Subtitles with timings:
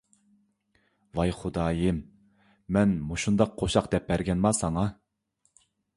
[1.19, 1.99] ۋاي خۇدايىم،
[2.77, 4.87] مەن مۇشۇنداق قوشاق دەپ بەرگەنما ساڭا؟